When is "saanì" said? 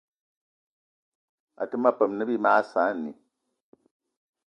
2.71-3.11